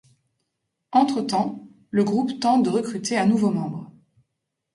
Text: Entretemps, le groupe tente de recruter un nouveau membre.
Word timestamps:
Entretemps, 0.93 1.67
le 1.91 2.03
groupe 2.03 2.39
tente 2.39 2.63
de 2.63 2.71
recruter 2.71 3.19
un 3.19 3.27
nouveau 3.27 3.51
membre. 3.51 3.91